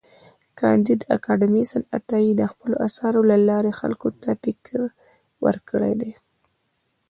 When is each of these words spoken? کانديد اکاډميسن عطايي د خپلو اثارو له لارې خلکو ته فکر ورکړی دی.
کانديد 0.59 1.01
اکاډميسن 1.15 1.81
عطايي 1.97 2.31
د 2.37 2.41
خپلو 2.51 2.75
اثارو 2.87 3.21
له 3.31 3.37
لارې 3.49 3.71
خلکو 3.79 4.07
ته 4.21 4.29
فکر 4.43 4.79
ورکړی 5.45 5.93
دی. 6.01 6.11